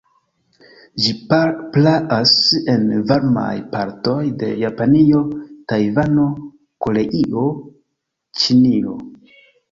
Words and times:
Ĝi 1.01 1.11
praas 1.31 2.31
en 2.71 2.87
varmaj 3.11 3.51
partoj 3.73 4.15
de 4.43 4.49
Japanio, 4.61 5.19
Tajvano, 5.73 6.25
Koreio, 6.87 7.45
Ĉinio. 8.45 8.97